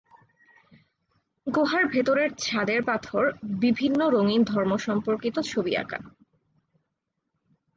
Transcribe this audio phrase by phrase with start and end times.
[1.47, 3.23] গুহার ভেতরের ছাদের পাথর
[3.59, 5.99] বিভিন্ন রঙিন ধর্ম সম্পর্কিত ছবি আকা।